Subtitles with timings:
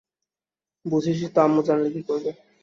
[0.85, 2.31] বুঝিসই তো আম্মু জানলে কি করবে।